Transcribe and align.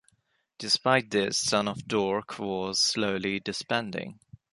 Despite 0.57 1.11
this, 1.11 1.37
Son 1.37 1.67
of 1.67 1.87
Dork 1.87 2.39
was 2.39 2.79
slowly 2.79 3.39
disbanding. 3.39 4.17